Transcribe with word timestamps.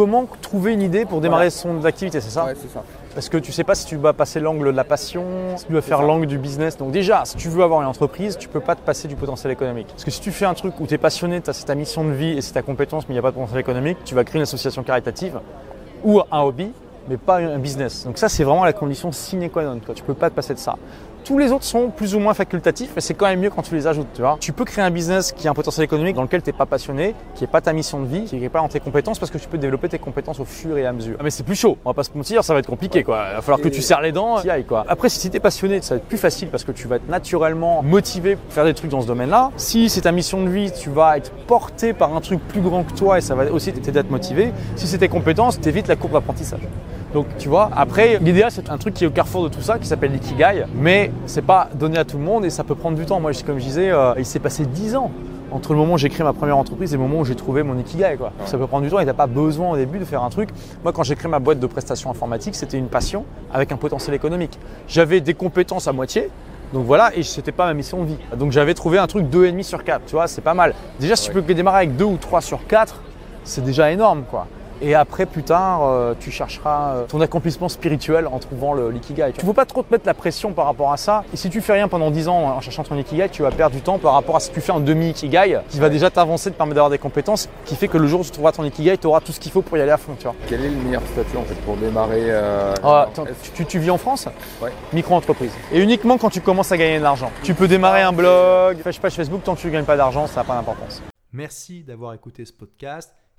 comment 0.00 0.26
trouver 0.40 0.72
une 0.72 0.80
idée 0.80 1.04
pour 1.04 1.20
démarrer 1.20 1.50
son 1.50 1.84
activité, 1.84 2.22
c'est 2.22 2.30
ça 2.30 2.46
Ouais, 2.46 2.54
c'est 2.58 2.72
ça. 2.72 2.82
Parce 3.14 3.28
que 3.28 3.36
tu 3.36 3.52
sais 3.52 3.64
pas 3.64 3.74
si 3.74 3.84
tu 3.84 3.96
vas 3.96 4.14
passer 4.14 4.40
l'angle 4.40 4.68
de 4.68 4.76
la 4.76 4.84
passion, 4.84 5.24
si 5.58 5.66
tu 5.66 5.74
vas 5.74 5.82
faire 5.82 6.00
l'angle 6.00 6.24
du 6.26 6.38
business. 6.38 6.78
Donc 6.78 6.90
déjà, 6.90 7.26
si 7.26 7.36
tu 7.36 7.50
veux 7.50 7.62
avoir 7.62 7.82
une 7.82 7.86
entreprise, 7.86 8.38
tu 8.38 8.48
peux 8.48 8.60
pas 8.60 8.76
te 8.76 8.80
passer 8.80 9.08
du 9.08 9.14
potentiel 9.14 9.52
économique. 9.52 9.88
Parce 9.88 10.04
que 10.04 10.10
si 10.10 10.22
tu 10.22 10.32
fais 10.32 10.46
un 10.46 10.54
truc 10.54 10.80
où 10.80 10.86
tu 10.86 10.94
es 10.94 10.98
passionné, 10.98 11.42
c'est 11.44 11.66
ta 11.66 11.74
mission 11.74 12.02
de 12.02 12.12
vie 12.12 12.30
et 12.30 12.40
c'est 12.40 12.54
ta 12.54 12.62
compétence, 12.62 13.10
mais 13.10 13.12
il 13.12 13.16
n'y 13.16 13.18
a 13.18 13.22
pas 13.22 13.30
de 13.30 13.34
potentiel 13.34 13.60
économique, 13.60 13.98
tu 14.06 14.14
vas 14.14 14.24
créer 14.24 14.38
une 14.38 14.44
association 14.44 14.82
caritative 14.82 15.38
ou 16.02 16.22
un 16.32 16.40
hobby, 16.40 16.72
mais 17.06 17.18
pas 17.18 17.36
un 17.36 17.58
business. 17.58 18.04
Donc 18.06 18.16
ça, 18.16 18.30
c'est 18.30 18.44
vraiment 18.44 18.64
la 18.64 18.72
condition 18.72 19.12
sine 19.12 19.50
qua 19.50 19.64
non. 19.64 19.80
Toi. 19.80 19.94
Tu 19.94 20.02
peux 20.02 20.14
pas 20.14 20.30
te 20.30 20.34
passer 20.34 20.54
de 20.54 20.58
ça. 20.58 20.76
Tous 21.24 21.38
les 21.38 21.52
autres 21.52 21.64
sont 21.64 21.90
plus 21.90 22.14
ou 22.14 22.18
moins 22.18 22.34
facultatifs, 22.34 22.90
mais 22.94 23.00
c'est 23.00 23.14
quand 23.14 23.26
même 23.26 23.40
mieux 23.40 23.50
quand 23.50 23.62
tu 23.62 23.74
les 23.74 23.86
ajoutes. 23.86 24.06
Tu, 24.14 24.22
vois. 24.22 24.36
tu 24.40 24.52
peux 24.52 24.64
créer 24.64 24.84
un 24.84 24.90
business 24.90 25.32
qui 25.32 25.46
a 25.48 25.50
un 25.50 25.54
potentiel 25.54 25.84
économique 25.84 26.16
dans 26.16 26.22
lequel 26.22 26.42
tu 26.42 26.50
n'es 26.50 26.56
pas 26.56 26.66
passionné, 26.66 27.14
qui 27.34 27.42
n'est 27.42 27.50
pas 27.50 27.60
ta 27.60 27.72
mission 27.72 28.00
de 28.00 28.06
vie, 28.06 28.24
qui 28.24 28.36
n'est 28.36 28.48
pas 28.48 28.60
dans 28.60 28.68
tes 28.68 28.80
compétences, 28.80 29.18
parce 29.18 29.30
que 29.30 29.38
tu 29.38 29.48
peux 29.48 29.58
développer 29.58 29.88
tes 29.88 29.98
compétences 29.98 30.40
au 30.40 30.44
fur 30.44 30.76
et 30.78 30.86
à 30.86 30.92
mesure. 30.92 31.16
Ah, 31.18 31.22
mais 31.22 31.30
c'est 31.30 31.42
plus 31.42 31.54
chaud, 31.54 31.78
on 31.84 31.90
va 31.90 31.94
pas 31.94 32.04
se 32.04 32.10
mentir, 32.14 32.42
ça 32.44 32.54
va 32.54 32.60
être 32.60 32.66
compliqué. 32.66 33.04
Quoi. 33.04 33.24
Il 33.30 33.36
va 33.36 33.42
falloir 33.42 33.60
que 33.60 33.68
tu 33.68 33.82
serres 33.82 34.00
les 34.00 34.12
dents, 34.12 34.42
y 34.42 34.50
ailles, 34.50 34.64
quoi. 34.64 34.84
Après, 34.88 35.08
si 35.08 35.30
tu 35.30 35.36
es 35.36 35.40
passionné, 35.40 35.80
ça 35.82 35.94
va 35.94 35.98
être 35.98 36.06
plus 36.06 36.18
facile 36.18 36.48
parce 36.48 36.64
que 36.64 36.72
tu 36.72 36.88
vas 36.88 36.96
être 36.96 37.08
naturellement 37.08 37.82
motivé 37.82 38.36
pour 38.36 38.52
faire 38.52 38.64
des 38.64 38.74
trucs 38.74 38.90
dans 38.90 39.00
ce 39.00 39.06
domaine-là. 39.06 39.50
Si 39.56 39.88
c'est 39.88 40.02
ta 40.02 40.12
mission 40.12 40.42
de 40.42 40.48
vie, 40.48 40.72
tu 40.72 40.90
vas 40.90 41.16
être 41.16 41.30
porté 41.46 41.92
par 41.92 42.14
un 42.14 42.20
truc 42.20 42.40
plus 42.48 42.60
grand 42.60 42.84
que 42.84 42.92
toi 42.92 43.18
et 43.18 43.20
ça 43.20 43.34
va 43.34 43.50
aussi 43.52 43.72
t'aider 43.72 43.98
à 43.98 44.02
te 44.02 44.10
motiver. 44.10 44.52
Si 44.76 44.86
c'est 44.86 44.98
tes 44.98 45.08
compétences, 45.08 45.60
t'évites 45.60 45.88
la 45.88 45.96
courbe 45.96 46.12
d'apprentissage. 46.12 46.60
Donc 47.12 47.26
tu 47.38 47.48
vois, 47.48 47.70
après, 47.74 48.18
l'idéal 48.20 48.50
c'est 48.50 48.70
un 48.70 48.78
truc 48.78 48.94
qui 48.94 49.04
est 49.04 49.06
au 49.06 49.10
carrefour 49.10 49.44
de 49.44 49.48
tout 49.48 49.62
ça, 49.62 49.78
qui 49.78 49.86
s'appelle 49.86 50.12
l'ikigai, 50.12 50.66
mais 50.74 51.10
c'est 51.26 51.44
pas 51.44 51.68
donné 51.74 51.98
à 51.98 52.04
tout 52.04 52.18
le 52.18 52.24
monde 52.24 52.44
et 52.44 52.50
ça 52.50 52.62
peut 52.62 52.76
prendre 52.76 52.96
du 52.96 53.04
temps. 53.04 53.18
Moi, 53.18 53.32
comme 53.44 53.58
je 53.58 53.64
disais, 53.64 53.90
euh, 53.90 54.14
il 54.16 54.24
s'est 54.24 54.38
passé 54.38 54.64
10 54.64 54.96
ans 54.96 55.10
entre 55.50 55.72
le 55.72 55.78
moment 55.80 55.94
où 55.94 55.98
j'ai 55.98 56.08
créé 56.08 56.22
ma 56.22 56.32
première 56.32 56.56
entreprise 56.56 56.94
et 56.94 56.96
le 56.96 57.02
moment 57.02 57.20
où 57.20 57.24
j'ai 57.24 57.34
trouvé 57.34 57.64
mon 57.64 57.76
ikigai. 57.76 58.14
Quoi. 58.16 58.32
Ça 58.44 58.56
peut 58.56 58.68
prendre 58.68 58.84
du 58.84 58.90
temps 58.90 59.00
et 59.00 59.06
tu 59.06 59.12
pas 59.12 59.26
besoin 59.26 59.70
au 59.70 59.76
début 59.76 59.98
de 59.98 60.04
faire 60.04 60.22
un 60.22 60.30
truc. 60.30 60.50
Moi, 60.84 60.92
quand 60.92 61.02
j'ai 61.02 61.16
créé 61.16 61.28
ma 61.28 61.40
boîte 61.40 61.58
de 61.58 61.66
prestations 61.66 62.10
informatiques, 62.10 62.54
c'était 62.54 62.78
une 62.78 62.86
passion 62.86 63.24
avec 63.52 63.72
un 63.72 63.76
potentiel 63.76 64.14
économique. 64.14 64.58
J'avais 64.86 65.20
des 65.20 65.34
compétences 65.34 65.88
à 65.88 65.92
moitié, 65.92 66.30
donc 66.72 66.86
voilà, 66.86 67.10
et 67.16 67.24
c'était 67.24 67.50
pas 67.50 67.66
ma 67.66 67.74
mission 67.74 68.02
de 68.02 68.08
vie. 68.08 68.18
Donc 68.36 68.52
j'avais 68.52 68.74
trouvé 68.74 68.98
un 68.98 69.08
truc 69.08 69.26
2,5 69.26 69.62
sur 69.64 69.82
4, 69.82 70.02
tu 70.06 70.12
vois, 70.12 70.28
c'est 70.28 70.40
pas 70.40 70.54
mal. 70.54 70.74
Déjà, 71.00 71.16
si 71.16 71.28
tu 71.28 71.32
peux 71.32 71.42
démarrer 71.54 71.78
avec 71.78 71.96
2 71.96 72.04
ou 72.04 72.16
3 72.16 72.40
sur 72.40 72.64
4, 72.66 73.02
c'est 73.42 73.64
déjà 73.64 73.90
énorme, 73.90 74.22
quoi. 74.30 74.46
Et 74.82 74.94
après, 74.94 75.26
plus 75.26 75.42
tard, 75.42 75.82
euh, 75.84 76.14
tu 76.18 76.30
chercheras 76.30 76.94
euh, 76.94 77.06
ton 77.06 77.20
accomplissement 77.20 77.68
spirituel 77.68 78.26
en 78.26 78.38
trouvant 78.38 78.72
le 78.72 78.90
l'ikigai. 78.90 79.32
Tu 79.34 79.40
ne 79.40 79.46
faut 79.46 79.52
pas 79.52 79.66
trop 79.66 79.82
te 79.82 79.92
mettre 79.92 80.06
la 80.06 80.14
pression 80.14 80.52
par 80.52 80.64
rapport 80.64 80.92
à 80.92 80.96
ça. 80.96 81.24
Et 81.32 81.36
si 81.36 81.50
tu 81.50 81.60
fais 81.60 81.74
rien 81.74 81.88
pendant 81.88 82.10
10 82.10 82.28
ans 82.28 82.56
en 82.56 82.60
cherchant 82.60 82.82
ton 82.82 82.96
ikigai, 82.96 83.28
tu 83.28 83.42
vas 83.42 83.50
perdre 83.50 83.76
du 83.76 83.82
temps 83.82 83.98
par 83.98 84.14
rapport 84.14 84.36
à 84.36 84.40
si 84.40 84.50
tu 84.50 84.60
fais 84.60 84.72
un 84.72 84.80
demi-ikigai 84.80 85.60
qui 85.68 85.78
va 85.78 85.88
déjà 85.88 86.10
t'avancer, 86.10 86.50
te 86.50 86.56
permettre 86.56 86.76
d'avoir 86.76 86.90
des 86.90 86.98
compétences, 86.98 87.48
qui 87.66 87.76
fait 87.76 87.88
que 87.88 87.98
le 87.98 88.06
jour 88.06 88.20
où 88.20 88.24
tu 88.24 88.30
trouveras 88.30 88.52
ton 88.52 88.64
ikigai, 88.64 88.96
tu 88.96 89.06
auras 89.06 89.20
tout 89.20 89.32
ce 89.32 89.40
qu'il 89.40 89.52
faut 89.52 89.62
pour 89.62 89.76
y 89.76 89.82
aller 89.82 89.90
à 89.90 89.98
fond. 89.98 90.14
Tu 90.18 90.24
vois. 90.24 90.34
Quel 90.48 90.64
est 90.64 90.70
le 90.70 90.76
meilleur 90.76 91.02
statut 91.12 91.36
en 91.36 91.44
fait 91.44 91.54
pour 91.56 91.76
démarrer 91.76 92.30
euh, 92.30 92.74
ah, 92.82 93.08
attends, 93.08 93.24
tu, 93.54 93.66
tu, 93.66 93.78
vis 93.78 93.90
en 93.90 93.98
France? 93.98 94.28
Ouais. 94.62 94.72
Micro-entreprise. 94.92 95.52
Et 95.72 95.80
uniquement 95.80 96.16
quand 96.16 96.30
tu 96.30 96.40
commences 96.40 96.72
à 96.72 96.76
gagner 96.76 96.98
de 96.98 97.02
l'argent. 97.02 97.30
Tu 97.42 97.54
peux 97.54 97.68
démarrer 97.68 98.02
un 98.02 98.12
blog, 98.12 98.78
une 98.78 98.82
page 98.82 98.98
Facebook, 98.98 99.42
tant 99.44 99.54
que 99.54 99.60
tu 99.60 99.66
ne 99.66 99.72
gagnes 99.72 99.84
pas 99.84 99.96
d'argent, 99.96 100.26
ça 100.26 100.40
n'a 100.40 100.44
pas 100.44 100.54
d'importance. 100.54 101.02
Merci 101.32 101.84
d'avoir 101.84 102.14
écouté 102.14 102.44
ce 102.44 102.52
podcast. 102.52 103.14